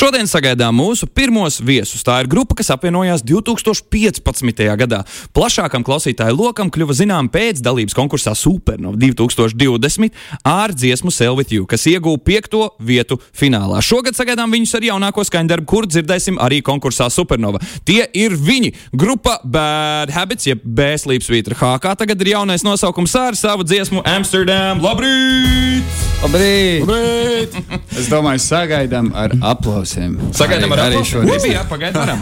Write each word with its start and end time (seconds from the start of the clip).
Šodien 0.00 0.24
sagaidām 0.24 0.72
mūsu 0.80 1.04
pirmos 1.12 1.58
viesus. 1.60 2.00
Tā 2.00 2.14
ir 2.22 2.28
grupa, 2.32 2.54
kas 2.56 2.70
apvienojās 2.72 3.20
2015. 3.20 4.62
gadā. 4.80 5.02
Plašākam 5.36 5.82
klausītāju 5.84 6.38
lokam 6.38 6.70
kļuva 6.72 6.94
zinām 6.96 7.26
pēc 7.28 7.58
dalības 7.60 7.92
konkursā 7.98 8.32
Supernova 8.32 8.96
2020 8.96 10.16
ar 10.48 10.72
dziesmu 10.72 11.12
Selvitu, 11.12 11.66
kas 11.68 11.84
ieguva 11.90 12.16
piekto 12.16 12.62
vietu 12.80 13.18
finālā. 13.36 13.82
Šogad 13.84 14.16
sagaidām 14.16 14.48
viņus 14.56 14.72
ar 14.78 14.86
jaunāko 14.88 15.24
skaņdarbu, 15.28 15.68
kur 15.68 15.88
dzirdēsim 15.90 16.40
arī 16.40 16.62
konkursā 16.64 17.10
Supernova. 17.12 17.60
Tie 17.84 18.06
ir 18.16 18.38
viņi. 18.40 18.72
Grupa 18.96 19.36
Bad 19.44 20.14
Habits, 20.16 20.48
jeb 20.48 20.64
Bēslības 20.64 21.28
Vītra 21.28 21.58
HK. 21.60 21.92
Tagad 22.06 22.24
ir 22.24 22.32
jaunais 22.38 22.64
nosaukums 22.64 23.18
ar 23.20 23.36
savu 23.36 23.68
dziesmu 23.68 24.00
Amsterdam. 24.08 24.80
Labrīt! 24.80 26.09
Labrīt! 26.20 26.84
Labrīt! 26.84 27.54
es 27.96 28.08
domāju, 28.12 28.42
sagaidām 28.44 29.08
ar 29.16 29.32
aplausiem. 29.52 30.18
Sagaidām 30.36 30.74
ar 30.76 30.82
arī 30.84 30.98
aplausiem. 31.00 31.24
šodien. 31.24 31.54
Jā, 31.54 31.62
pagaidām. 31.70 32.20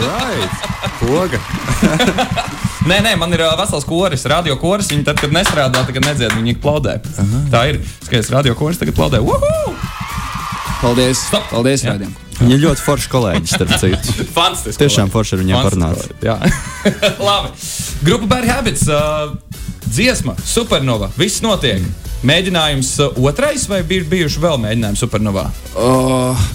Right. 0.00 0.66
Poga. 1.00 1.38
Nē, 2.90 2.96
nē, 3.04 3.12
man 3.20 3.32
ir 3.36 3.44
uh, 3.44 3.52
vesels 3.60 3.86
koris, 3.88 4.24
radio 4.30 4.56
koris. 4.60 4.90
Viņi 4.90 5.06
tad, 5.06 5.20
kad 5.22 5.32
nestrādā, 5.34 5.84
tagad 5.86 6.08
nedzied, 6.08 6.34
viņi 6.36 6.56
plaudē. 6.62 6.98
Tā 7.52 7.62
ir. 7.70 7.78
Skaties, 8.06 8.32
radio 8.34 8.56
koris 8.58 8.80
tagad 8.82 8.96
plaudē. 8.98 9.20
Uhu! 9.22 9.76
Paldies! 10.80 11.22
Stop! 11.28 11.46
Paldies. 11.52 11.84
Rādījum! 11.86 12.16
Viņa 12.40 12.54
ir 12.56 12.62
ļoti 12.64 12.82
forša 12.86 13.10
kolēģis, 13.12 13.52
starp 13.52 13.74
citu. 13.82 14.24
Fantastiski. 14.38 14.80
Tiešām 14.80 15.10
forši 15.12 15.36
ar 15.36 15.42
viņiem 15.44 15.58
parunāt. 15.60 16.06
Jā, 16.24 16.38
labi. 17.28 17.52
Grupa 18.06 18.30
Bad 18.32 18.48
Habits, 18.48 18.86
uh, 18.88 19.34
dziesma, 19.92 20.34
supernova. 20.40 21.12
Viss 21.20 21.44
notiek. 21.44 21.84
Mēģinājums 22.20 22.88
uh, 23.00 23.14
otrais 23.24 23.62
vai 23.64 23.78
bija 23.88 24.04
bijuši 24.04 24.40
vēl 24.42 24.58
mēģinājumi 24.60 24.98
supernovā? 25.00 25.46
O, 25.72 25.86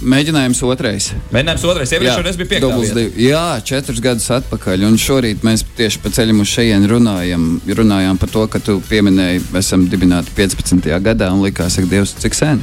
mēģinājums 0.05 0.59
otrais. 0.67 1.07
Mēģinājums 1.33 1.65
otrais. 1.71 1.93
Bija 1.95 2.19
piektā 2.37 2.59
dubls 2.61 2.91
vieta. 2.91 2.99
divi. 2.99 3.25
Jā, 3.31 3.45
četrus 3.65 4.01
gadus 4.03 4.29
atpakaļ. 4.35 4.85
Un 4.85 4.99
šorīt 5.01 5.41
mēs 5.47 5.65
tieši 5.79 6.03
pa 6.03 6.13
ceļam 6.13 6.43
uz 6.45 6.53
šejienes 6.53 6.91
runājam, 6.93 7.49
runājām 7.65 8.21
par 8.21 8.33
to, 8.35 8.45
ka 8.45 8.61
tu 8.61 8.77
pieminēji, 8.91 9.41
esam 9.57 9.89
dibināti 9.89 10.35
15. 10.37 10.85
gadā 11.01 11.31
un 11.33 11.41
likās, 11.47 11.79
ka 11.81 11.89
Dievs, 11.89 12.13
cik 12.21 12.37
sen. 12.37 12.61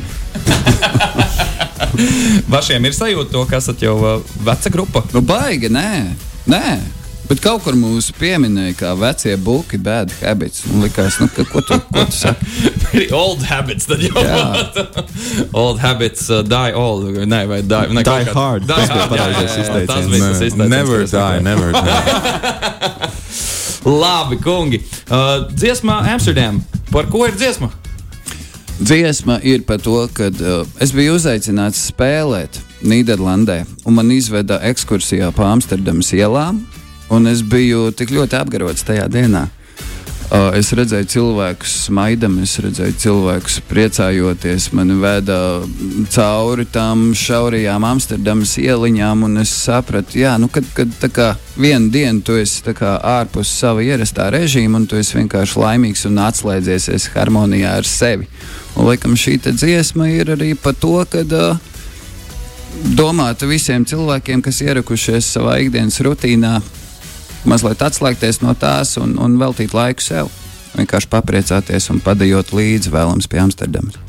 Vašiem 2.54 2.86
ir 2.86 2.94
sajūta 2.94 3.34
to, 3.34 3.46
ka 3.50 3.58
esat 3.58 3.82
jau 3.82 3.98
uh, 3.98 4.34
veca 4.46 4.70
grupa. 4.70 5.02
Nu, 5.10 5.26
baigi, 5.26 5.74
nē, 5.74 5.88
nē. 6.54 6.66
Bet 7.32 7.40
kaut 7.40 7.62
kur 7.64 7.72
mūsu 7.80 8.12
pieminēja, 8.20 8.74
kā 8.76 8.88
vecie 9.00 9.38
buļbuļsakti, 9.40 9.78
bad 9.80 10.10
habits. 10.20 10.66
Un 10.68 10.82
likās, 10.84 11.14
nu, 11.22 11.30
ka, 11.32 11.46
ko 11.48 11.62
tu, 11.64 11.78
ko 11.88 12.02
tu 12.04 12.12
saki? 12.12 13.06
old 13.16 13.40
habits, 13.48 13.86
tad 13.88 14.02
jau 14.04 14.20
Jā. 14.20 14.42
old 15.62 15.78
habits 15.80 16.26
uh, 16.28 16.42
die 16.44 16.74
old. 16.76 17.06
Nē, 17.24 17.38
vai 17.48 17.62
die, 17.64 17.78
ne, 17.96 18.02
Die 18.04 18.26
kā- 18.28 18.34
hard. 18.36 18.66
Die 18.68 18.84
hard, 18.90 19.14
jā, 19.16 19.28
jā, 19.32 19.32
jā, 19.32 19.44
izteiciens. 19.48 19.88
Tas 19.88 20.10
bija 20.12 20.26
tas 20.28 20.42
izteiciens. 20.44 20.68
Never 20.74 21.06
die, 21.08 21.40
never 21.46 21.72
die. 21.86 21.92
Labi, 23.88 24.36
kungi. 24.44 24.82
Uh, 25.08 25.48
dziesmā 25.56 26.02
Amsterdam. 26.12 26.60
Par 26.92 27.08
ko 27.08 27.24
ir 27.30 27.32
dziesma? 27.40 27.70
Dziesma 28.82 29.38
ir 29.46 29.64
par 29.64 29.80
to, 29.80 29.96
ka 30.12 30.28
uh, 30.28 30.68
es 30.84 30.92
biju 30.92 31.16
uzaicināts 31.16 31.80
spēlēt 31.94 32.60
Nīderlandē, 32.84 33.62
un 33.88 33.96
man 33.96 34.12
izveda 34.12 34.60
ekskursijā 34.68 35.32
pa 35.32 35.48
Amsterdamas 35.54 36.12
ielām, 36.12 36.60
un 37.12 37.28
es 37.28 37.42
biju 37.44 37.90
tik 37.96 38.14
ļoti 38.14 38.38
apgarots 38.40 38.86
tajā 38.88 39.08
dienā. 39.12 39.48
Uh, 40.32 40.46
es 40.56 40.70
redzēju 40.72 41.04
cilvēkus 41.12 41.72
smaidam, 41.90 42.38
es 42.40 42.54
redzēju 42.64 42.94
cilvēkus 43.02 43.58
priecājoties. 43.68 44.70
Man 44.72 44.94
veda 45.02 45.36
cauri 46.14 46.64
tām 46.72 47.10
šaurajām 47.12 47.84
Amsterdamas 47.84 48.54
ieliņām, 48.62 49.26
un 49.28 49.42
es 49.42 49.52
sapratu, 49.66 50.16
jā, 50.22 50.38
nu, 50.40 50.48
kad, 50.48 50.64
kad 50.72 51.04
kā 51.12 51.28
vienu 51.60 51.92
dienu 51.92 52.24
tu 52.24 52.38
esi 52.40 52.64
kā 52.72 52.94
ārpus 53.18 53.52
sava 53.58 53.84
ierastā 53.84 54.30
režīma, 54.32 54.80
un 54.80 54.88
tu 54.88 54.96
esi 54.96 55.18
vienkārši 55.18 55.60
laimīgs 55.66 56.08
un 56.08 56.24
atslēdzies 56.24 57.10
harmonijā 57.12 57.76
ar 57.82 57.92
sevi. 57.92 58.30
Un, 58.72 58.86
laikam, 58.88 59.12
šī 59.12 59.36
dziesma 59.50 60.08
ir 60.14 60.32
arī 60.32 60.54
par 60.56 60.80
to, 60.80 60.96
ka 61.12 61.26
uh, 61.28 61.72
domāta 62.96 63.44
visiem 63.50 63.84
cilvēkiem, 63.84 64.40
kas 64.40 64.64
ierakušies 64.64 65.34
savā 65.36 65.60
ikdienas 65.60 66.00
rutīnā, 66.00 66.60
mazliet 67.48 67.82
atslēgties 67.82 68.42
no 68.44 68.54
tās 68.58 68.96
un, 69.00 69.16
un 69.20 69.36
veltīt 69.40 69.74
laiku 69.76 70.04
sev. 70.04 70.32
Vienkārši 70.76 71.10
papriecāties 71.12 71.90
un 71.92 72.00
padējot 72.00 72.54
līdzi 72.56 72.94
vēlams 72.94 73.28
pie 73.28 73.42
Amsterdamas. 73.42 74.00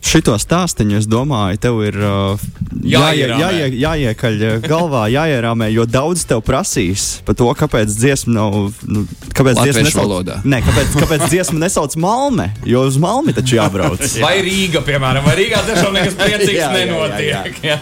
Šito 0.00 0.32
stāstīņu, 0.40 0.96
es 0.96 1.06
domāju, 1.10 1.58
tev 1.60 1.80
ir 1.84 1.96
uh, 2.00 2.40
jāie, 2.88 3.26
jāie, 3.28 3.66
jāiekaļ 3.82 4.38
uh, 4.46 4.54
galvā, 4.64 5.04
jāierāmē, 5.18 5.68
jo 5.74 5.84
daudz 5.84 6.24
tev 6.28 6.40
prasīs 6.46 7.20
par 7.26 7.36
to, 7.36 7.50
kāpēc 7.58 7.92
dziesma 7.92 8.32
nav. 8.32 8.56
Nu, 8.88 9.04
kāpēc 9.36 9.60
Latviešu 9.60 9.76
dziesma 9.76 9.84
nesauc, 9.84 10.00
valodā. 10.00 10.38
Nē, 10.48 10.62
kāpēc, 10.64 10.96
kāpēc 11.04 11.26
dziesma 11.28 11.60
nesauc 11.66 11.96
Malme? 12.00 12.48
Jo 12.66 12.86
uz 12.88 12.96
Malmi 13.02 13.36
taču 13.36 13.58
jābrauc. 13.60 14.00
Vai 14.24 14.38
Rīga, 14.46 14.80
piemēram, 14.88 15.26
vai 15.26 15.36
Rīgā 15.42 15.60
tiešām 15.68 15.94
nekas 15.98 16.16
priecīgs 16.22 16.56
Jā, 16.56 16.70
jā, 16.72 16.80
jā, 16.80 16.88
nenotiek. 16.88 17.60
Jā. 17.68 17.78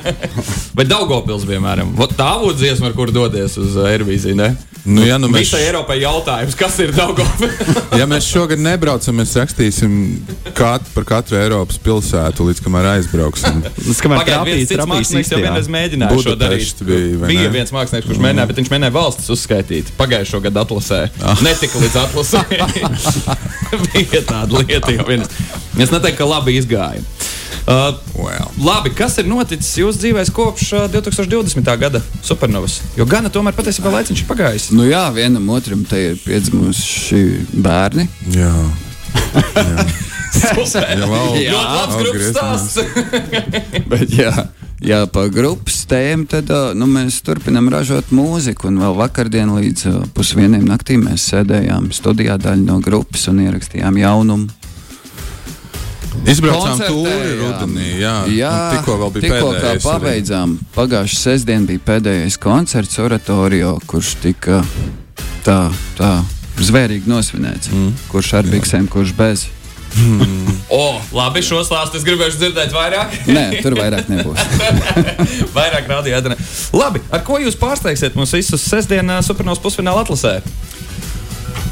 Vai 0.75 0.89
Daugopils, 0.91 1.47
piemēram, 1.49 1.95
Vot 1.99 2.19
tā 2.19 2.33
būtu 2.43 2.59
dziesma, 2.65 2.91
ar 2.91 2.99
kuru 2.99 3.15
doties 3.15 3.57
uz 3.63 3.79
uh, 3.79 3.89
Eirovīziju, 3.93 4.37
ne? 4.43 4.53
Nu, 4.89 5.03
ja, 5.05 5.19
nu 5.21 5.29
mēs, 5.29 5.51
Visai 5.51 5.67
Eiropai 5.67 5.99
jautājums, 6.01 6.55
kas 6.57 6.79
ir 6.81 6.95
Daugopils? 6.97 7.75
ja 8.01 8.07
mēs 8.09 8.25
šogad 8.31 8.61
nebraucam, 8.63 9.19
mēs 9.21 9.35
rakstīsim 9.37 9.93
kat, 10.57 10.87
par 10.95 11.05
katru 11.09 11.37
Eiropas 11.37 11.77
pilsētu, 11.85 12.47
līdz 12.49 12.63
kamēr 12.65 12.89
aizbrauksim. 12.95 13.61
Tas, 13.77 14.01
kamēr 14.05 14.23
Pagaidiet, 14.23 14.73
viens 14.73 14.89
mākslinieks 14.89 15.35
jau 15.35 15.43
vienreiz 15.43 15.69
mēģināja 15.77 16.23
šo 16.25 16.37
darīt. 16.41 16.81
Bija, 16.89 17.21
bija 17.27 17.45
ne? 17.45 17.53
viens 17.59 17.75
mākslinieks, 17.75 18.09
kurš 18.09 18.23
mēģināja, 18.25 18.51
bet 18.53 18.63
viņš 18.63 18.73
mēģināja 18.73 18.97
valstis 18.97 19.31
uzskaitīt. 19.37 19.93
Pagājušo 20.01 20.41
gadu 20.49 20.65
atlasē. 20.65 21.03
Ah. 21.21 21.45
Netika 21.45 21.85
līdz 21.85 22.01
atlasē. 22.07 22.45
bija 23.93 24.25
tāda 24.25 24.65
lieta 24.65 24.97
jau 24.97 25.09
viens. 25.11 25.29
Es 25.77 25.93
neteiktu, 25.93 26.23
ka 26.23 26.33
labi 26.33 26.57
izgāja. 26.63 27.05
Uh, 27.69 27.93
Well. 28.17 28.49
Labi, 28.65 28.91
kas 28.97 29.19
ir 29.21 29.27
noticis 29.29 29.75
jūsu 29.77 30.01
dzīvē 30.01 30.23
kopš 30.33 30.71
uh, 30.73 30.87
2020. 30.89 31.69
gada 31.79 32.01
supernovas? 32.25 32.79
Jo 32.97 33.05
gana 33.05 33.29
tomēr 33.29 33.53
patiesībā 33.55 33.93
laiciņš 33.93 34.23
ir 34.25 34.29
pagājis. 34.31 34.69
Nu 34.73 34.87
jā, 34.89 35.05
vienam 35.13 35.45
otram 35.53 35.85
te 35.87 36.01
ir 36.11 36.17
piedzimuši 36.25 37.21
bērni. 37.61 38.09
Jā, 38.33 38.55
Super. 40.39 40.95
jau 40.97 41.09
Ļoti 41.13 41.43
Jā, 41.45 41.61
labs 41.61 41.99
grupas 42.01 42.31
stāsts. 42.33 42.79
Bet, 43.93 44.13
jā, 44.17 44.33
jā, 44.85 45.03
pa 45.13 45.27
grupas 45.33 45.83
tēmu 45.91 46.29
tad 46.31 46.53
ā, 46.53 46.63
nu, 46.79 46.89
mēs 46.91 47.21
turpinām 47.27 47.69
ražot 47.73 48.13
mūziku. 48.15 48.71
Un 48.73 48.81
vēl 48.83 48.97
vakardien 48.99 49.53
līdz 49.57 49.89
ā, 49.91 49.97
pusvieniem 50.17 50.65
naktī 50.69 50.99
mēs 51.01 51.29
sēdējām 51.33 51.91
studijā 51.97 52.39
daļa 52.41 52.65
no 52.65 52.81
grupas 52.85 53.29
un 53.33 53.45
ierakstījām 53.45 54.01
jaunumu. 54.01 54.49
Izbraucām 56.27 56.81
tūri 56.83 57.37
rudenī, 57.39 57.91
jā. 58.03 58.15
jā 58.33 58.51
Un 58.53 58.79
tikko 58.79 58.97
vēl 59.03 59.13
bija 59.15 59.27
tikko 59.27 59.51
kā 59.53 59.53
pēdējais. 59.53 59.85
arī. 59.85 59.85
pabeidzām. 59.87 60.57
Pagājušā 60.75 61.21
sestdiena 61.21 61.69
bija 61.69 61.85
pēdējais 61.87 62.39
koncerts 62.43 62.99
oratorio, 63.03 63.77
kurš 63.87 64.17
tika 64.25 64.63
tā, 65.47 65.61
tā 65.99 66.11
zvērīgi 66.59 67.11
nosvinēts. 67.11 67.71
Mm. 67.73 67.95
Kurš 68.11 68.35
ar 68.41 68.51
biksēm, 68.51 68.91
kurš 68.91 69.15
bez. 69.19 69.47
O, 70.69 71.01
labi, 71.17 71.41
šo 71.43 71.63
stāstu 71.65 71.97
es 71.99 72.05
gribēju 72.07 72.37
dzirdēt 72.37 72.75
vairāk. 72.77 73.15
Nē, 73.31 73.45
tur 73.65 73.77
vairāk 73.79 74.11
nebūs. 74.13 74.43
Vairāk 75.57 75.89
rādīja 75.89 76.21
ēdienā. 76.21 76.37
Labi, 76.77 77.01
ar 77.15 77.25
ko 77.27 77.39
jūs 77.41 77.57
pārsteigsiet 77.59 78.19
mums 78.19 78.35
visus 78.37 78.67
sestdienā 78.69 79.23
supernovas 79.25 79.63
pusfināla 79.65 80.05
atlasē? 80.05 80.39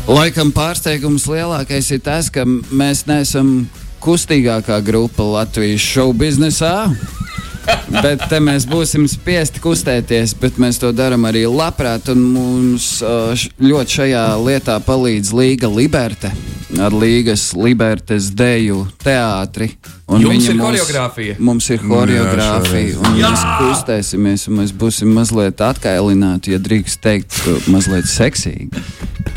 Laikam 0.08 0.52
pārsteigums 0.54 1.26
lielākais 1.28 1.90
ir 1.92 2.00
tas, 2.06 2.30
ka 2.32 2.46
mēs 2.46 3.04
neesam 3.10 3.66
kustīgākā 4.02 4.80
grupa 4.84 5.22
Latvijas 5.22 5.80
šovu 5.80 6.16
biznesā. 6.24 6.74
Bet 7.90 8.22
te 8.30 8.38
mēs 8.38 8.62
būsim 8.70 9.08
spiesti 9.10 9.58
kustēties, 9.62 10.36
bet 10.38 10.58
mēs 10.62 10.78
to 10.78 10.92
darām 10.94 11.26
arī 11.26 11.42
labprāt. 11.50 12.08
un 12.12 12.20
Mums 12.36 13.00
ļoti 13.58 13.96
šajā 13.98 14.22
lietā 14.38 14.76
palīdz 14.86 15.32
Līga 15.34 15.70
Liberte 15.72 16.30
ar 16.82 16.94
Līgas 16.94 17.52
Libertes 17.56 18.30
deju 18.34 18.84
teātri. 19.02 19.70
Un 20.06 20.22
Jums 20.22 20.34
viņa 20.34 20.50
ir 20.50 20.56
mūs- 20.60 20.66
horeogrāfija? 20.66 21.36
Mums 21.38 21.70
ir 21.70 21.78
Nu, 23.02 23.14
jā, 23.18 23.30
un 23.30 23.34
mēs 23.34 23.44
kustēsimies, 23.62 24.48
un 24.48 24.58
mēs 24.60 24.72
būsim 24.72 25.10
mazliet 25.14 25.62
atkailināti, 25.66 26.54
ja 26.54 26.58
drīkst 26.58 27.00
teikt, 27.02 27.38
mazliet 27.66 28.06
seksīgi. 28.10 28.70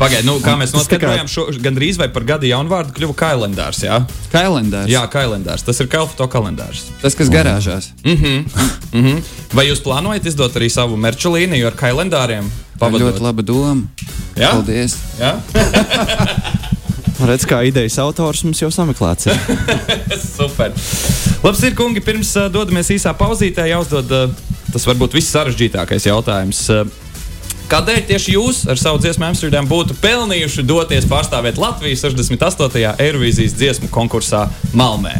Pagaidiet, 0.00 0.24
nu, 0.24 0.38
kā 0.40 0.54
mēs 0.56 0.72
kā- 0.72 0.78
noskaidrojām, 0.80 1.28
šo 1.28 1.44
gandrīz 1.60 1.98
vai 2.00 2.06
par 2.08 2.24
gada 2.24 2.48
jaunu 2.48 2.72
vārdu 2.72 2.94
kļuva 2.96 3.14
kalendārs. 3.20 3.82
Jā, 3.84 3.98
Kalendārs. 4.32 4.88
jā 4.88 5.02
kalendārs. 5.12 5.64
Tas 5.66 5.80
ir 5.84 5.90
kalfoto 5.92 6.24
kalendārs. 6.32 6.86
Tas, 7.02 7.14
kas 7.18 7.28
garāžās. 7.32 7.90
Vai 9.52 9.66
jūs 9.68 9.82
plānojat 9.84 10.26
izdot 10.30 10.56
arī 10.56 10.70
savu 10.72 10.96
merču 10.96 11.32
līniju 11.34 11.68
ar 11.68 11.76
kalendāriem? 11.78 12.48
Pavadot? 12.80 13.10
ļoti 13.10 13.20
laba 13.20 13.44
doma. 13.44 13.82
Jā? 14.40 14.54
Paldies. 14.56 14.96
Jā? 15.20 15.34
Redz, 17.28 17.44
kā 17.44 17.58
idejas 17.68 17.98
autors 18.00 18.40
mums 18.46 18.62
jau 18.62 18.70
sameklēts. 18.72 19.28
Super. 20.38 20.72
Labs 21.44 21.60
ir, 21.68 21.74
kungi, 21.76 22.00
pirms 22.04 22.30
uh, 22.40 22.46
dodamies 22.52 22.88
īsā 22.96 23.12
pauzītē, 23.16 23.66
jāuzdod 23.68 24.08
uh, 24.16 24.32
tas 24.72 24.86
varbūt 24.88 25.18
viss 25.18 25.28
sarežģītākais 25.36 26.08
jautājums. 26.08 26.62
Uh, 26.72 26.88
Kādēļ 27.70 28.00
tieši 28.08 28.32
jūs 28.34 28.64
ar 28.66 28.78
savu 28.80 28.98
dziesmu 28.98 29.28
Amsterdam 29.28 29.68
būtu 29.70 29.94
pelnījuši 30.02 30.64
doties 30.66 31.04
pārstāvēt 31.06 31.60
Latviju 31.60 32.00
68. 32.00 32.96
Eirovīzijas 32.98 33.54
dziesmu 33.54 33.86
konkursā 33.94 34.48
Malmē? 34.74 35.14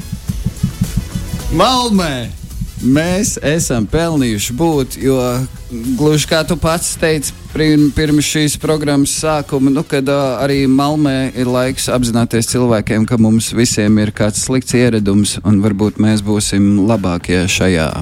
Malmē! 1.54 2.12
Mēs 2.80 3.36
esam 3.44 3.86
pelnījuši 3.86 4.54
būt, 4.56 4.98
jo 4.98 5.20
gluži 6.00 6.26
kā 6.26 6.40
tu 6.48 6.56
pats 6.58 6.96
teici, 6.98 7.30
pirms 7.54 8.26
šīs 8.26 8.58
programmas 8.58 9.14
sākuma, 9.20 9.70
nu, 9.70 9.84
kad 9.86 10.10
uh, 10.10 10.40
arī 10.42 10.64
Malmē 10.66 11.30
ir 11.38 11.46
laiks 11.46 11.86
apzināties 11.92 12.50
cilvēkiem, 12.50 13.06
ka 13.06 13.20
mums 13.20 13.52
visiem 13.54 14.02
ir 14.02 14.10
kāds 14.10 14.42
slikts 14.48 14.74
ieradums, 14.74 15.38
un 15.46 15.62
varbūt 15.62 16.02
mēs 16.02 16.24
būsim 16.26 16.80
labākie 16.88 17.44
šajā 17.46 17.92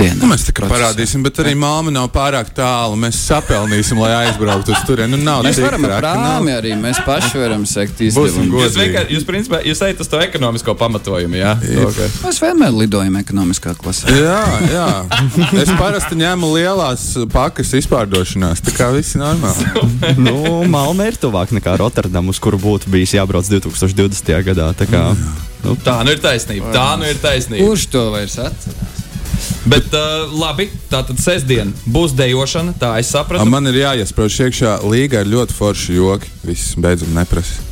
dienā. 0.00 0.18
Nu, 0.20 0.28
mēs 0.30 0.44
tikai 0.48 0.64
procesā. 0.64 0.74
parādīsim, 0.74 1.24
bet 1.24 1.40
arī 1.42 1.54
māma 1.58 1.92
nav 1.94 2.08
pārāk 2.14 2.50
tālu. 2.56 2.96
Mēs 3.00 3.18
sapelnīsim, 3.28 4.00
lai 4.00 4.10
aizbrauktu 4.24 4.74
uz 4.74 4.84
turieni. 4.88 5.14
Nu, 5.14 5.20
nav 5.26 5.44
Mēs 5.46 5.60
varam 5.62 5.86
ar 5.88 5.96
prāmi 6.00 6.54
arī, 6.56 6.74
mēs 6.80 7.00
paši 7.06 7.40
varam 7.40 7.66
sekt 7.68 8.00
izdevumu. 8.06 8.62
Jūs 8.64 8.78
vienkārši, 8.80 9.16
jūs, 9.16 9.26
principā, 9.28 9.60
jūs 9.66 9.82
ejat 9.86 10.02
uz 10.04 10.10
to 10.10 10.20
ekonomisko 10.24 10.74
pamatojumu, 10.80 11.38
jā? 11.40 11.54
Okay. 11.86 12.10
Mēs 12.24 12.40
vienmēr 12.44 12.74
lidojam 12.76 13.18
ekonomiskā 13.20 13.74
klasē. 13.80 14.14
Jā, 14.16 14.40
jā. 14.70 14.88
Es 15.60 15.72
parasti 15.78 16.18
ņemu 16.20 16.52
lielās 16.54 17.06
pakas 17.32 17.74
izpārdošanās. 17.80 18.64
Tā 18.66 18.74
kā 18.76 18.90
viss 18.94 19.16
ir 19.16 19.24
normāli. 19.24 19.68
nu, 20.26 20.36
Malmē 20.70 21.10
ir 21.12 21.20
tuvāk 21.20 21.54
nekā 21.56 21.76
Rotterdam, 21.80 22.30
uz 22.32 22.40
kuru 22.42 22.60
būtu 22.60 22.92
bijis 22.92 23.16
jābrauc 23.18 23.48
2020. 23.50 24.32
gadā. 24.50 24.70
Tā 24.78 24.88
kā, 24.90 25.04
nu, 25.64 25.76
Tā 25.84 26.00
nu 26.06 26.14
ir 26.14 26.22
taisnība. 26.22 26.72
Tā 26.74 26.88
nu 27.00 27.08
ir 27.08 27.20
taisnība. 27.20 27.68
Kurš 27.68 27.86
to 27.92 28.08
vairs 28.14 28.38
atcerās? 28.40 28.99
Bet 29.70 29.92
uh, 29.92 30.30
labi, 30.40 30.70
tā 30.90 31.02
tad 31.06 31.20
sestdien 31.20 31.74
būs 31.84 32.14
dejošana, 32.16 32.72
tā 32.80 32.94
es 33.00 33.10
sapratu. 33.12 33.44
Man 33.50 33.68
ir 33.70 33.82
jāiesprāž 33.82 34.38
iekšā 34.46 34.78
līga 34.88 35.16
ar 35.22 35.28
ļoti 35.28 35.56
foršu 35.56 35.98
joki. 35.98 36.32
Viss 36.46 36.76
beidzot 36.80 37.12
neprasa. 37.14 37.68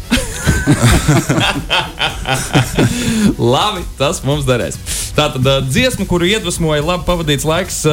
Labi, 3.38 3.82
tas 3.98 4.22
mums 4.24 4.44
derēs. 4.48 4.78
Tā 5.16 5.28
tad 5.34 5.46
uh, 5.46 5.52
dziesma, 5.64 6.06
kuru 6.08 6.24
iedvesmoja 6.28 6.82
labi 6.84 7.04
pavadīts 7.08 7.46
laiks 7.48 7.86
uh, 7.88 7.92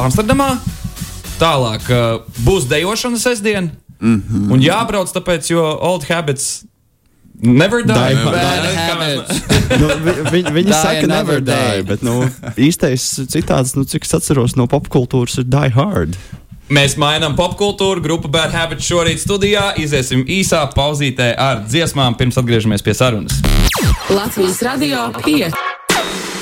Amsterdamā. 0.00 0.56
Tālāk 1.40 1.82
uh, 1.92 1.98
būs 2.46 2.68
dejošana 2.70 3.18
sestdien. 3.20 3.70
Mm 4.00 4.22
-hmm. 4.22 4.52
Un 4.52 4.60
jābrauc 4.60 5.12
tāpēc, 5.12 5.50
jo 5.50 5.78
old 5.80 6.04
habits 6.08 6.64
never 7.40 7.82
die. 7.82 7.92
Die 7.94 8.24
Bad 8.24 9.30
nu, 9.80 9.90
vi, 10.04 10.14
vi, 10.30 10.42
viņi 10.60 10.70
Die 10.70 10.72
saka, 10.72 11.06
never 11.10 11.40
day. 11.40 11.80
die, 11.80 11.86
bet 11.90 12.02
nu, 12.06 12.22
īstais 12.56 13.04
citāds, 13.30 13.74
nu, 13.76 13.84
cik 13.88 14.06
es 14.08 14.16
atceros 14.18 14.56
no 14.56 14.68
popkultūras, 14.70 15.38
ir 15.42 15.48
die 15.50 15.70
hard. 15.76 16.18
Mēs 16.66 16.96
mainām 16.98 17.36
popkultūru, 17.38 18.02
grupa 18.02 18.30
Bad 18.32 18.54
Habits 18.56 18.88
šorīt 18.88 19.22
studijā. 19.22 19.68
Iziesim 19.78 20.24
īsā 20.26 20.64
pauzītē 20.74 21.30
ar 21.38 21.62
dziesmām, 21.68 22.16
pirms 22.18 22.40
atgriežamies 22.42 22.82
pie 22.82 22.96
sarunas. 22.98 23.38
Latvijas 24.10 24.58
radio 24.66 25.06
5. 25.22 25.54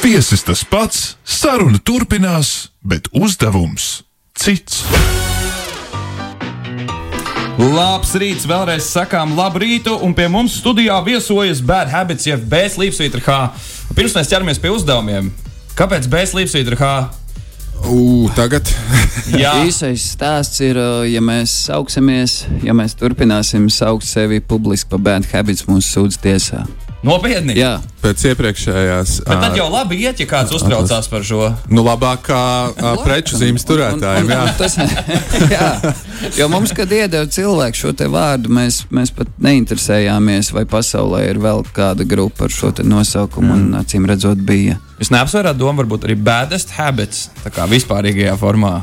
Viesis 0.05 0.45
tas 0.45 0.65
pats, 0.69 1.05
saruna 1.25 1.81
turpinās, 1.81 2.71
bet 2.85 3.09
uzdevums 3.13 4.03
cits. 4.37 4.85
Labs 7.55 8.11
rīts, 8.19 8.45
vēlreiz 8.51 8.87
sakām 8.91 9.37
labu 9.39 9.61
rītu, 9.63 9.93
un 10.03 10.15
pie 10.17 10.27
mums 10.31 10.57
studijā 10.59 10.97
viesojas 11.07 11.61
Bad 11.63 11.91
Habits, 11.93 12.27
jeb 12.27 12.43
Bēs 12.51 12.75
Līpsvītra 12.81 13.23
H. 13.23 13.37
Pirms 13.95 14.17
mēs 14.17 14.31
ķeramies 14.33 14.59
pie 14.59 14.73
uzdevumiem, 14.75 15.29
kāpēc 15.79 16.09
Bēs 16.11 16.35
Līpsvītra 16.35 16.79
H? 16.81 16.91
Ugh, 17.85 18.33
tagad. 18.35 18.67
Jā, 19.43 19.55
Īsais 19.69 20.03
stāsts 20.17 20.65
ir, 20.67 20.81
ja 21.07 21.23
mēs 21.23 21.55
sauksimies, 21.69 22.41
ja 22.67 22.75
mēs 22.75 22.99
turpināsim 22.99 23.71
saukt 23.71 24.09
sevi 24.09 24.43
publiski 24.43 24.91
par 24.91 25.05
bad 25.07 25.31
habits 25.31 25.69
mūsu 25.71 25.93
sūdz 25.93 26.19
tiesā. 26.27 26.65
Nopietni. 27.05 27.55
Jā, 27.59 27.77
Pēc 28.05 28.21
iepriekšējās. 28.29 29.13
Bet 29.25 29.39
tad 29.41 29.55
jau 29.57 29.65
labi 29.73 29.97
iet, 30.05 30.19
ja 30.21 30.27
kāds 30.29 30.53
uztraucās 30.53 31.07
par 31.09 31.23
šo. 31.25 31.47
Nu, 31.73 31.81
labāk 31.87 32.27
kā 32.27 32.41
preču 33.01 33.39
zīmes 33.41 33.65
turētājiem. 33.65 34.27
Un- 34.27 34.33
un- 34.33 34.35
Jā. 34.35 34.43
un 34.43 34.59
Tas, 34.59 34.77
jā, 35.57 35.95
jo 36.37 36.49
mums, 36.53 36.73
kad 36.77 36.93
iedeva 36.93 37.25
cilvēku 37.33 37.81
šo 37.81 37.93
te 37.97 38.05
vārdu, 38.13 38.53
mēs, 38.53 38.83
mēs 38.93 39.13
pat 39.17 39.29
neinteresējāmies, 39.41 40.53
vai 40.53 40.65
pasaulē 40.69 41.23
ir 41.31 41.41
vēl 41.41 41.65
kāda 41.77 42.05
grupa 42.09 42.45
ar 42.45 42.53
šo 42.53 42.73
te 42.77 42.85
nosaukumu, 42.87 43.53
un 43.57 43.79
acīm 43.81 44.05
redzot, 44.09 44.41
bija. 44.45 44.77
Jūs 45.01 45.11
neapsvērāt 45.11 45.57
domu, 45.59 45.81
varbūt 45.83 46.05
arī 46.07 46.15
baddest 46.21 46.77
habits, 46.77 47.29
tā 47.45 47.51
kā 47.55 47.65
vispārīgajā 47.71 48.37
formā. 48.39 48.75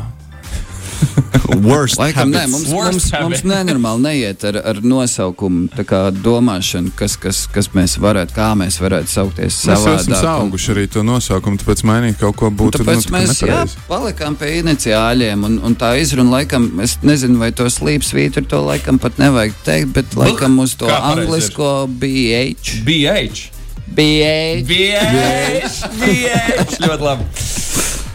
Worst 1.68 2.00
Laikam, 2.00 2.31
nē, 2.31 2.45
mums, 2.48 2.69
Worst 2.71 2.92
mums, 2.92 3.07
habit. 3.12 3.27
mums 3.27 3.44
nenormāli 3.48 4.03
neiet 4.06 4.44
ar, 4.48 4.57
ar 4.71 4.80
nosaukumu, 4.86 5.68
tā 5.75 5.86
kā 5.88 6.00
domāšanu, 6.15 6.94
kas, 6.98 7.18
kas, 7.19 7.44
kas 7.51 7.71
mēs 7.75 7.98
varētu, 8.01 8.36
kā 8.36 8.51
mēs 8.57 8.80
varētu 8.81 9.12
saukties 9.12 9.59
Mēs 9.69 9.86
esam 9.92 10.18
sauguši 10.21 10.74
arī 10.75 10.88
to 10.92 11.03
nosaukumu, 11.06 11.59
tāpēc 11.62 11.83
mainīt 11.88 12.19
kaut 12.21 12.39
ko 12.39 12.50
Un 12.51 12.57
būtu 12.59 12.81
Tāpēc 12.81 13.07
nu, 13.07 13.15
mēs 13.18 13.44
jā, 13.45 13.62
palikām 13.89 14.38
pie 14.39 14.53
iniciāļiem, 14.62 15.48
un, 15.48 15.59
un 15.68 15.77
tā 15.80 15.94
izruna, 16.01 16.39
laikam, 16.39 16.69
es 16.83 16.98
nezinu, 17.06 17.39
vai 17.42 17.51
to 17.56 17.68
slīpsvītu 17.71 18.45
to 18.51 18.63
laikam 18.65 19.00
pat 19.01 19.19
nevajag 19.21 19.57
teikt, 19.68 19.95
bet 19.97 20.19
laikam 20.19 20.59
uz 20.63 20.77
to 20.80 20.89
kā 20.89 21.00
pareizi 21.00 21.19
ir? 21.19 21.25
anglisko 21.27 21.71
BH. 22.01 22.77
BH. 22.88 23.47
BH. 23.92 24.63
BH. 24.68 25.81
BH. 26.00 26.80
Ļoti 26.86 27.04
labi. 27.09 27.50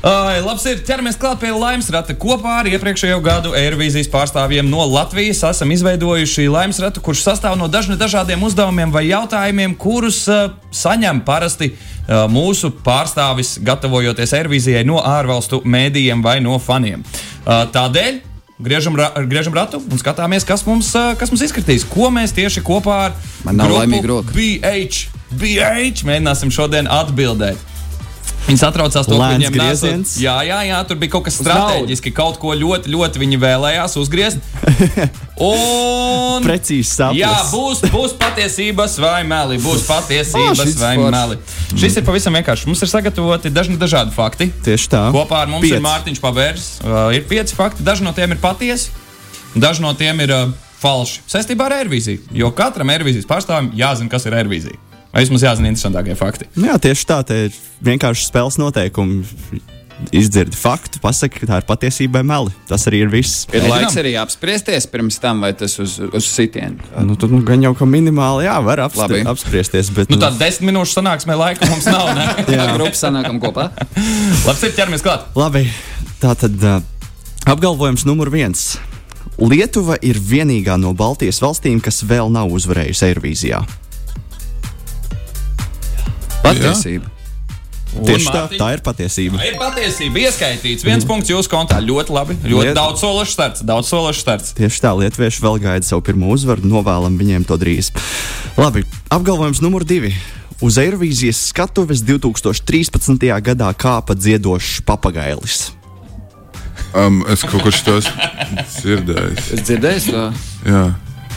Ai, 0.05 0.43
labs 0.45 0.65
ir 0.69 0.83
ķeramies 0.85 1.17
klāt 1.19 1.41
pie 1.41 1.51
laimes 1.57 1.89
rata. 1.91 2.15
Kopā 2.21 2.59
ar 2.61 2.69
iepriekšējo 2.69 3.17
gadu 3.25 3.55
Eirovīzijas 3.57 4.11
pārstāvjiem 4.13 4.69
no 4.69 4.85
Latvijas 4.91 5.41
esam 5.49 5.73
izveidojuši 5.73 6.47
laimes 6.53 6.79
ratu, 6.85 7.01
kurš 7.05 7.25
sastāv 7.25 7.57
no 7.59 7.69
dažna 7.73 7.97
dažādiem 7.99 8.45
uzdevumiem 8.47 8.93
vai 8.93 9.07
jautājumiem, 9.09 9.75
kurus 9.81 10.21
uh, 10.29 10.53
saņem 10.69 11.25
parasti 11.27 11.73
uh, 11.73 12.27
mūsu 12.31 12.71
pārstāvis, 12.87 13.57
gatavojoties 13.65 14.37
Eirovīzijai 14.37 14.85
no 14.87 15.01
ārvalstu 15.01 15.65
mēdījiem 15.65 16.23
vai 16.23 16.39
no 16.45 16.61
faniem. 16.63 17.03
Uh, 17.47 17.65
tādēļ 17.73 18.25
Griežam, 18.57 18.95
ra 18.97 19.11
griežam 19.29 19.53
ratu 19.53 19.77
un 19.85 20.01
skatāmies, 20.01 20.45
kas 20.49 20.63
mums, 20.65 20.89
kas 21.21 21.29
mums 21.29 21.43
izskatīs. 21.45 21.83
Ko 21.85 22.09
mēs 22.09 22.33
tieši 22.33 22.63
kopā 22.65 22.95
ar 23.11 23.17
Man 23.45 23.61
nav 23.61 23.69
laimīga 23.69 24.09
roka. 24.09 24.33
BH, 24.33 25.11
BH 25.37 26.07
mēģināsim 26.09 26.55
šodien 26.57 26.89
atbildēt. 26.89 27.61
Viņi 28.47 28.61
satraucās 28.63 29.07
to, 29.09 29.17
ka 29.19 29.29
viņiem 29.35 29.51
nesot- 29.51 29.57
grieziens. 29.59 30.11
Jā, 30.23 30.37
jā, 30.47 30.61
jā, 30.69 30.79
tur 30.87 30.97
bija 31.01 31.11
kaut 31.17 31.25
kas 31.27 31.35
strateģiski, 31.41 32.13
kaut 32.15 32.39
ko 32.39 32.55
ļoti, 32.55 32.93
ļoti 32.95 33.19
viņi 33.25 33.39
vēlējās 33.43 33.97
uzgriezt. 33.99 34.39
Un 35.47 36.45
Precīzi 36.45 36.87
sapnis. 36.89 37.21
Jā, 37.21 37.33
būs, 37.51 37.83
būs 37.93 38.15
patiesības 38.21 38.97
vai 39.03 39.23
meli. 39.29 39.59
Būs 39.63 39.85
patiesības 39.89 40.53
Ah, 40.53 40.63
šis 40.63 40.77
vai 40.81 40.93
foršs. 40.97 41.17
meli. 41.17 41.39
Šis 41.81 41.99
ir 42.01 42.07
pavisam 42.07 42.37
vienkārši. 42.39 42.69
Mums 42.71 42.83
ir 42.87 42.91
sagatavoti 42.93 43.51
dažni 43.53 43.77
dažādi 43.81 44.15
fakti. 44.15 44.49
Tieši 44.65 44.89
tā. 44.95 45.03
Kopā 45.15 45.43
ar 45.45 45.51
mums 45.53 45.65
Piec. 45.67 45.75
ir 45.75 45.81
Pieci. 45.81 45.87
Mārtiņš 45.89 46.23
Pabērs. 46.23 46.69
Uh, 46.85 47.11
ir 47.17 47.27
pieci 47.29 47.57
fakti, 47.57 47.83
daži 47.87 48.07
no 48.07 48.13
tiem 48.17 48.33
ir 48.37 48.41
patiesi, 48.43 48.91
daži 49.57 49.83
no 49.85 49.93
tiem 49.99 50.21
ir 50.25 50.33
uh, 50.33 50.55
falši. 50.81 51.21
Saistībā 51.29 51.67
ar 51.69 51.81
aervīziju. 51.83 52.23
Jo 52.37 52.53
katram 52.57 52.89
aervīzijas 52.95 53.27
pārstāvim 53.29 53.73
jāzina, 53.77 54.09
kas 54.13 54.25
ir 54.29 54.37
aervīzija. 54.39 54.79
Vismaz 55.17 55.47
jāzina 55.47 55.71
interesantākie 55.73 56.17
fakti. 56.19 56.49
Nu, 56.57 56.69
jā, 56.69 56.77
tieši 56.83 57.09
tā. 57.09 57.23
Te 57.27 57.47
ir 57.47 57.57
vienkārši 57.87 58.29
spēles 58.29 58.61
noteikumi. 58.61 59.25
Izdzirdi 60.13 60.53
faktu, 60.61 60.99
pasaki, 61.01 61.41
ka 61.41 61.47
tā 61.49 61.59
ir 61.63 61.65
patiesība 61.65 62.21
vai 62.21 62.27
meli. 62.29 62.51
Tas 62.69 62.83
arī 62.85 62.99
ir 63.07 63.09
viss. 63.09 63.47
Ir 63.57 63.65
laiks 63.65 63.95
arī 63.97 64.11
apspriesties 64.21 64.85
pirms 64.93 65.17
tam, 65.23 65.41
vai 65.41 65.55
tas 65.57 65.73
uz, 65.81 65.95
uz 66.05 66.27
sitienu. 66.29 66.77
Nu, 67.01 67.17
tad 67.17 67.33
nu, 67.33 67.41
gan 67.49 67.65
jau 67.65 67.73
ka 67.79 67.89
minimāli 67.89 68.45
jā, 68.45 68.59
var 68.61 68.83
Labi. 68.85 68.93
apspri 68.93 69.23
apspriesties. 69.33 69.89
Bet, 69.97 70.13
Nu, 70.13 70.19
tāda 70.21 70.37
desmit 70.43 70.69
minūšu 70.69 70.99
sanāksmē 70.99 71.39
laika 71.41 71.71
mums 71.71 71.89
nav. 71.89 72.13
Jā, 72.53 72.69
grupa 72.77 72.93
sanākam 73.01 73.41
kopā. 73.41 73.71
Labi, 74.47 74.69
ir 74.69 74.77
ķeramies 74.77 75.07
klāt. 75.07 75.25
Labi, 75.33 75.65
tā 76.21 76.37
tad 76.45 76.61
uh, 76.61 76.77
apgalvojums 77.49 78.05
numur 78.05 78.29
viens. 78.37 78.75
Lietuva 79.41 79.97
ir 80.05 80.21
vienīgā 80.21 80.77
no 80.81 80.93
Baltijas 80.97 81.41
valstīm, 81.41 81.81
kas 81.81 82.05
vēl 82.05 82.29
nav 82.37 82.53
uzvarējusi 82.53 83.09
Eirovīzijā. 83.15 83.65
Patiesība. 86.47 87.13
Un 87.97 88.05
Tieši 88.05 88.29
tā, 88.29 88.41
Mārtiņ? 88.45 88.61
tā 88.61 88.69
ir 88.75 88.83
patiesība. 88.85 89.41
Ir 89.47 89.55
patiesība, 89.61 90.21
ieskaitīts. 90.27 90.85
Viens 90.85 91.05
mm. 91.05 91.09
punkts 91.09 91.31
jūsu 91.33 91.49
kontā. 91.49 91.79
Ļoti 91.81 92.13
labi. 92.13 92.37
Ļoti 92.45 92.73
Liet- 92.73 92.77
daudz 92.77 93.01
sološu 93.01 93.33
starts. 93.33 93.63
Daudz 93.65 93.89
sološu 93.89 94.21
starts. 94.21 94.53
Tieši 94.59 94.83
tā, 94.85 94.93
Lietuvieši 94.99 95.45
vēl 95.45 95.61
gaida 95.63 95.87
savu 95.87 96.05
pirmo 96.05 96.29
uzvaru, 96.35 96.67
novēlam 96.67 97.17
viņiem 97.17 97.47
to 97.49 97.57
drīz. 97.61 97.93
Labi, 98.61 98.85
apgalvojums 99.13 99.63
numur 99.65 99.87
divi. 99.89 100.13
Uz 100.65 100.77
Eirovīzijas 100.81 101.41
skatuves 101.53 102.03
2013. 102.05 103.27
gadā 103.45 103.73
kāpa 103.77 104.17
dziedošs 104.17 104.83
papagailis. 104.89 105.71
Um, 106.97 107.23
es 107.29 107.43
kaut 107.45 107.61
kur 107.65 107.75
šitos 107.77 108.09
dzirdēju. 108.79 109.35
Es 109.53 109.67
dzirdēju 109.69 110.07
to. 110.09 110.23
Jā. 110.69 110.85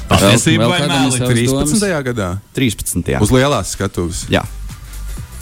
Patiesība 0.10 0.66
vēl 0.66 0.72
vai 0.72 0.88
domas? 0.88 1.20
13. 1.20 1.92
gadā. 2.10 2.30
13. 2.56 3.20
Uz 3.20 3.34
lielās 3.36 3.76
skatuves. 3.76 4.24
Jā, 4.32 4.46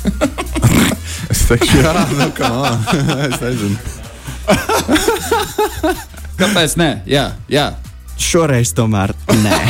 Es 1.34 1.42
teikšu, 1.50 1.82
jā, 1.84 1.92
nu 2.16 2.30
kā. 2.38 2.50
es 3.28 3.40
nezinu. 3.42 3.76
Kāpēc? 6.38 6.78
Nē, 6.80 6.90
jā, 7.10 7.26
jā. 7.52 7.66
šoreiz 8.22 8.72
tomēr 8.78 9.16
nē. 9.44 9.58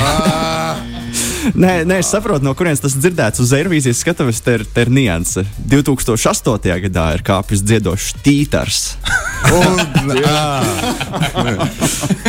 Nē, 1.56 1.86
nē, 1.88 2.02
es 2.02 2.10
saprotu, 2.12 2.44
no 2.44 2.52
kurienes 2.60 2.82
tas 2.84 2.92
dzirdēts. 3.00 3.40
Uz 3.40 3.54
Eirovīzijas 3.56 4.02
skatuves 4.04 4.42
te 4.44 4.58
ir, 4.58 4.66
te 4.68 4.84
ir 4.84 4.90
nianse. 4.92 5.46
2008. 5.72 6.60
gadā 6.84 7.06
ir 7.16 7.24
kāpis 7.26 7.62
dziedošs 7.64 8.18
tītars. 8.26 8.82
Un, 9.56 9.80
ā, 10.28 10.36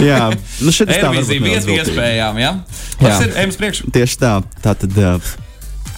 Jā, 0.07 0.29
nu 0.63 0.71
šis 0.71 0.87
tā 0.87 1.01
varbūt 1.11 1.19
Eirovīzija 1.19 1.43
nedaudz 1.43 1.43
vieta 1.43 1.67
viltīgi. 1.67 1.83
iespējām, 1.97 2.39
jā? 2.45 2.53
Tas 3.01 3.09
Jā. 3.11 3.19
ir 3.27 3.35
ejams 3.43 3.59
priekš. 3.59 3.83
Tieši 3.99 4.21
tā. 4.23 4.33
Tātad 4.69 5.03
uh, 5.03 5.33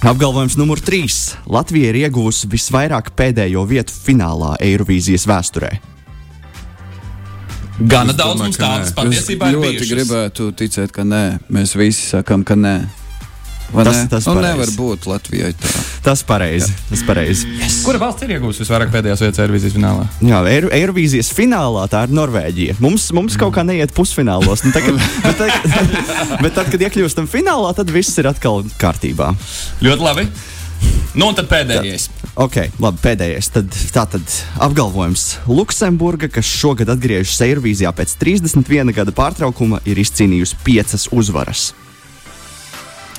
apgalvojums 0.01 0.57
numur 0.57 0.81
trīs. 0.81 1.35
Latvija 1.51 1.93
ir 1.93 1.99
iegūusi 2.07 2.49
visvairāk 2.51 3.13
pēdējo 3.19 3.67
vietu 3.69 3.95
finālā 3.95 4.55
Eirovīzijas 4.65 5.27
vēsturē. 5.29 5.73
Gana 7.81 8.13
Es 8.13 8.19
daudz 8.19 8.37
domāju, 8.37 8.45
mums 8.45 8.59
ka 8.61 8.67
tādas 8.67 8.95
patiesībā 8.97 9.49
ir 9.49 9.57
ļoti 9.57 9.77
bijušas. 9.77 9.93
gribētu 9.95 10.49
ticēt, 10.53 10.93
ka 10.93 11.05
nē. 11.05 11.25
Mēs 11.49 11.77
visi 11.81 12.11
sakām, 12.13 12.45
ka 12.45 12.57
nē. 12.57 12.75
Tas- 13.71 13.97
ne? 13.97 14.09
tas 14.11 14.27
nu, 14.27 14.35
nevar 14.43 14.71
būt 14.75 15.07
Latvijai 15.07 15.53
tā. 15.55 15.71
Tas 16.03 16.23
pareizi. 16.27 16.73
Tas 16.89 17.03
pareizi. 17.07 17.47
Kura 17.85 18.01
valsts 18.03 18.25
ir 18.27 18.35
iegūsusi 18.35 18.65
visvairāk 18.65 18.91
pēdējās 18.95 19.23
vietas 19.23 19.43
Eirovīzijas 19.45 19.77
finālā? 19.77 20.07
Jā, 20.27 20.41
Eiro, 20.51 20.71
Eirovīzijas 20.75 21.31
finālā 21.37 21.85
tā 21.93 22.05
ir 22.09 22.15
Norvēģija. 22.19 22.79
Mums, 22.83 23.11
mums 23.17 23.37
kaut 23.41 23.55
kā 23.55 23.65
neiet 23.67 23.93
pusfinālos. 23.97 24.65
Nu, 24.67 24.73
tagad, 24.75 24.97
bet, 25.27 25.37
tagad, 25.39 26.39
bet 26.41 26.57
tad, 26.57 26.71
kad 26.73 26.87
iekļūstam 26.89 27.29
finālā, 27.31 27.75
tad 27.77 27.93
viss 27.95 28.19
ir 28.19 28.31
atkal 28.33 28.65
kārtībā. 28.81 29.35
Ļoti 29.85 30.09
labi. 30.09 30.27
Nu, 31.15 31.27
un 31.27 31.37
tad 31.37 31.51
pēdējais. 31.51 32.09
Ok, 32.41 32.57
labi, 32.81 33.03
pēdējais. 33.03 33.51
Tad, 33.53 33.77
tā 33.95 34.07
tad 34.09 34.35
apgalvojums. 34.63 35.27
Luksemburga, 35.51 36.31
kas 36.33 36.49
šogad 36.49 36.93
atgriežas 36.95 37.41
Eirovīzijā 37.45 37.91
pēc 37.99 38.15
31 38.23 38.95
gada 38.97 39.15
pārtraukuma, 39.15 39.83
ir 39.91 40.01
izcīnījusi 40.01 40.61
piecas 40.65 41.09
uzvaras. 41.13 41.71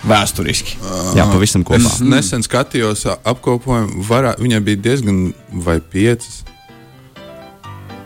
Vēsturiski. 0.08 0.80
Jā, 1.16 1.28
pavisam 1.30 1.64
kopā. 1.68 1.78
es 1.86 2.00
nesen 2.02 2.42
skatījos 2.46 3.06
apkopojumu. 3.22 4.02
Varā, 4.08 4.34
viņai 4.42 4.62
bija 4.66 4.82
diezgan 4.90 5.20
vai 5.52 5.78
piecas. 5.80 6.42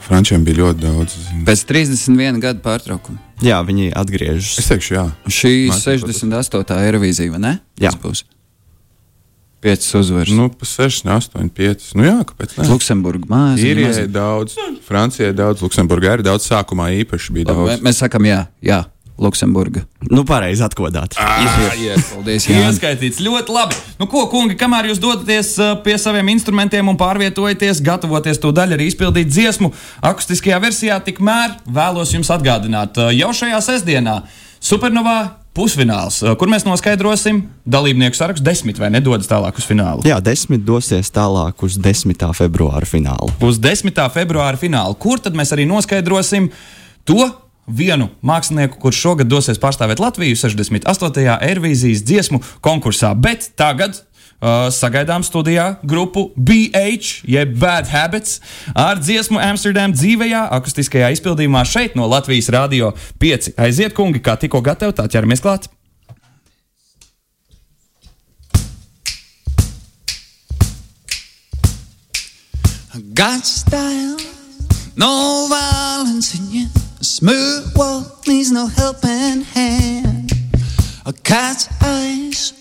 Frančiem 0.06 0.44
bija 0.46 0.60
ļoti 0.60 0.84
daudz. 0.84 1.16
es 1.16 1.30
zinu. 1.32 1.46
Pēc 1.48 1.64
31 1.66 2.40
gadu 2.44 2.62
pārtraukuma. 2.62 3.18
Jā, 3.42 3.58
viņi 3.66 3.88
Es 3.90 3.96
atgriežas. 3.98 4.68
teikšu, 4.70 4.94
jā. 4.94 5.06
Šī 5.28 5.54
Man 5.72 5.80
68. 5.82 6.78
Eirovīzija, 6.86 7.32
vai 7.32 7.40
ne? 7.40 7.54
Jā. 7.82 7.92
Tas 7.92 8.02
būs. 8.04 8.24
Piecas 9.66 9.96
uzvaras. 9.98 10.30
Nu, 10.30 10.50
pa 10.54 10.66
6, 10.66 11.08
8, 11.10 11.50
5. 11.50 11.96
Nu, 11.98 12.04
jā, 12.06 12.20
kāpēc? 12.22 12.54
Ne? 12.60 12.68
Luksemburga 12.70 13.26
mājas. 13.26 13.64
Īrijai 13.66 14.06
daudz, 14.14 14.54
Francijai 14.86 15.34
daudz, 15.34 15.64
Luksemburgā 15.66 16.20
arī 16.20 16.28
daudz. 16.28 16.46
Sākumā 16.46 16.92
īpaši 17.02 17.34
bija 17.34 17.50
daudz. 17.50 17.82
Mēs 17.82 17.98
sakām, 18.04 18.28
jā, 18.30 18.44
jā, 18.62 18.84
Luksemburga. 19.18 19.86
Nu, 20.12 20.26
pareizi 20.28 20.64
atkodāt. 20.66 21.16
Paldies, 21.16 22.48
jā. 22.50 22.66
Ieskaitīts 22.68 23.22
ļoti 23.24 23.54
labi. 23.56 23.78
Nu, 24.00 24.10
ko, 24.12 24.26
kungi, 24.32 24.58
kamēr 24.60 24.90
jūs 24.92 25.00
dodaties 25.04 25.54
uh, 25.62 25.78
pie 25.86 25.96
saviem 26.02 26.34
instrumentiem 26.34 26.92
un 26.92 27.00
pārvietojaties, 27.00 27.80
gatavoties 27.86 28.42
to 28.44 28.52
daļu 28.56 28.76
arī 28.76 28.90
izpildīt 28.92 29.32
dziesmu, 29.32 29.72
akustiskajā 30.04 30.60
versijā, 30.64 31.00
tikmēr 31.06 31.62
vēlos 31.78 32.12
jums 32.16 32.32
atgādināt, 32.36 33.00
uh, 33.00 33.14
jau 33.16 33.32
šajā 33.36 33.62
sestdienā 33.64 34.20
Supernovā 34.66 35.20
pusfināls, 35.56 36.20
uh, 36.26 36.34
kur 36.36 36.52
mēs 36.52 36.68
noskaidrosim 36.68 37.46
dalībnieku 37.70 38.18
sarakstu 38.20 38.44
desmit 38.44 38.82
vai 38.82 38.92
nedodas 38.92 39.30
tālāk 39.32 39.56
uz 39.62 39.68
finālu. 39.70 40.04
Jā, 40.08 40.20
desmit 40.24 40.66
dosies 40.68 41.14
tālāk 41.16 41.64
uz 41.64 41.80
10. 41.80 42.28
februāra 42.36 42.90
finālu. 42.90 43.32
Uz 43.46 43.62
10. 43.64 43.96
februāra 44.12 44.60
finālu, 44.60 45.00
kur 45.00 45.24
tad 45.24 45.38
mēs 45.38 45.56
arī 45.56 45.70
noskaidrosim 45.70 46.52
to 47.08 47.30
vienu 47.68 48.10
mākslinieku, 48.26 48.80
kurš 48.82 49.00
šogad 49.02 49.30
dosies 49.30 49.60
pārstāvēt 49.62 50.02
Latviju 50.02 50.38
68. 50.38 51.24
Eirovīzijas 51.50 52.04
dziesmu 52.06 52.42
konkursā. 52.66 53.14
Bet 53.18 53.52
tagad 53.58 53.98
uh, 53.98 54.68
sagaidām 54.74 55.26
studijā 55.26 55.76
grupu 55.84 56.30
BH, 56.36 57.26
jeb 57.30 57.56
Bad 57.60 57.90
Habits, 57.92 58.40
ar 58.76 59.02
dziesmu 59.02 59.42
Amsterdam 59.42 59.96
dzīvajā, 59.96 60.46
akustiskajā 60.60 61.14
izpildījumā 61.18 61.66
šeit 61.68 61.98
no 61.98 62.10
Latvijas 62.12 62.52
Rādio 62.54 62.94
5. 63.22 63.56
Aiziet, 63.58 63.98
kungi, 63.98 64.22
kā 64.24 64.38
tikko 64.40 64.62
gatavi, 64.66 64.96
tā 64.98 65.10
ķeramies 65.10 65.44
klāt! 65.46 65.72
Got 73.16 73.46
style, 73.46 74.16
no 74.96 75.48
violence 75.52 76.36
in 76.36 76.52
you. 76.52 76.75
Smooth 77.26 77.76
walk 77.76 78.28
needs 78.28 78.52
no 78.52 78.68
helping 78.68 79.42
hand. 79.42 80.32
A 81.08 81.14
cat's 81.24 81.68
eyes, 81.82 82.54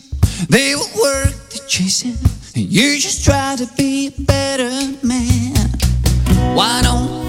they 0.49 0.75
will 0.75 0.89
work 1.03 1.35
chase 1.69 2.03
you. 2.03 2.15
And 2.57 2.73
you 2.73 2.99
just 2.99 3.27
try 3.27 3.57
to 3.57 3.69
be 3.77 4.07
a 4.07 4.23
better 4.23 4.71
man. 5.07 5.55
Why 6.57 6.81
don't 6.81 7.24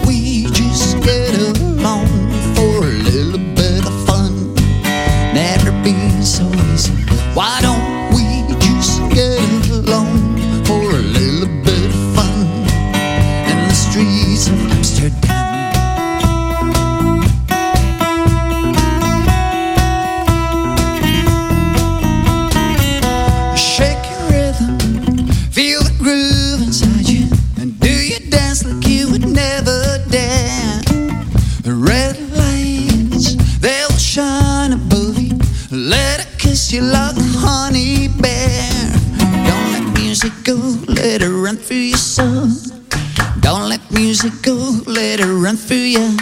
Don't 42.17 43.67
let 43.67 43.81
music 43.91 44.31
go, 44.41 44.53
let 44.86 45.19
it 45.19 45.25
run 45.25 45.57
through 45.57 45.77
you. 45.77 46.17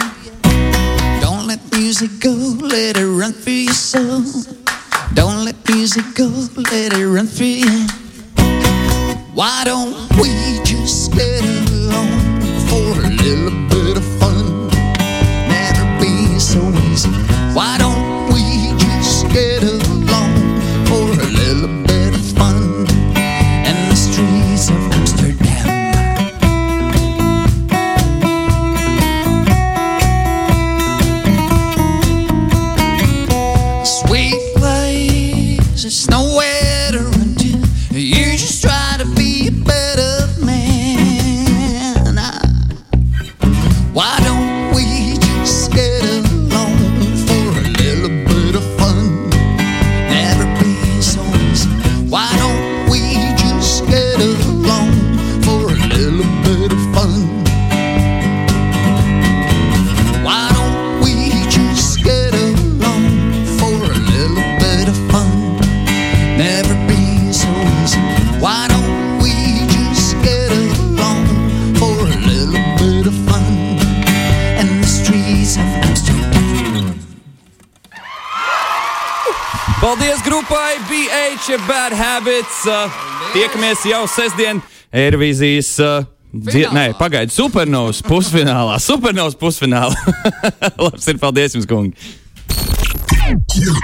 Paldies 79.84 80.22
grupai 80.24 80.78
BH 80.88 81.58
Bad 81.68 81.92
Habits. 81.92 82.64
Uh, 82.64 82.88
tiekamies 83.34 83.82
jau 83.84 84.06
sestdien 84.08 84.62
Eirovīzijas. 84.88 85.74
Uh, 85.76 86.06
Dzie, 86.32 86.64
nē, 86.72 86.86
pagaidiet, 86.96 87.34
supernovas 87.36 88.00
pusfinālā. 88.02 88.78
Supernovas 88.80 89.36
pusfinālā. 89.36 90.16
Labs 90.86 91.12
ir, 91.12 91.20
paldies 91.20 91.58
jums, 91.58 91.68
kungi! 91.68 91.92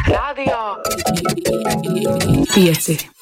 Radio 0.08 0.80
5. 2.56 3.19